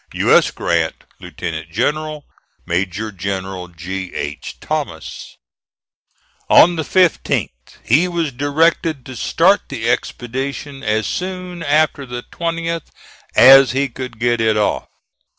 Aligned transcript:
"U. 0.15 0.33
S. 0.35 0.49
GRANT, 0.49 1.03
Lieutenant 1.19 1.69
General. 1.71 2.25
"MAJOR 2.65 3.11
GENERAL 3.11 3.67
G. 3.67 4.11
H. 4.15 4.57
THOMAS." 4.59 5.37
On 6.49 6.75
the 6.75 6.81
15th, 6.81 7.51
he 7.83 8.07
was 8.07 8.31
directed 8.31 9.05
to 9.05 9.15
start 9.15 9.69
the 9.69 9.87
expedition 9.87 10.81
as 10.81 11.05
soon 11.05 11.61
after 11.61 12.07
the 12.07 12.23
20th 12.31 12.87
as 13.35 13.73
he 13.73 13.89
could 13.89 14.17
get 14.17 14.41
it 14.41 14.57
off. 14.57 14.87